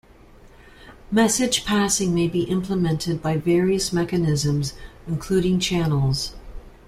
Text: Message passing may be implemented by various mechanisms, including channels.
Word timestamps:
Message 1.11 1.63
passing 1.63 2.15
may 2.15 2.27
be 2.27 2.41
implemented 2.45 3.21
by 3.21 3.37
various 3.37 3.93
mechanisms, 3.93 4.73
including 5.07 5.59
channels. 5.59 6.33